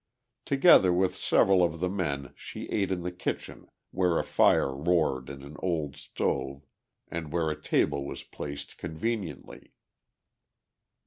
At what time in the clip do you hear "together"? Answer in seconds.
0.45-0.91